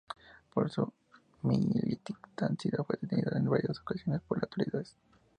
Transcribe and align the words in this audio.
Por 0.51 0.71
su 0.71 0.91
militancia 1.43 2.71
fue 2.87 2.97
detenido 2.99 3.33
en 3.37 3.45
varias 3.47 3.79
ocasiones 3.81 4.19
por 4.27 4.37
las 4.39 4.45
autoridades. 4.45 4.95